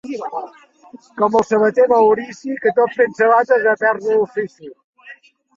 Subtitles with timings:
[1.19, 4.75] Com el sabater Maurici, que tot fent sabates va perdre l'ofici.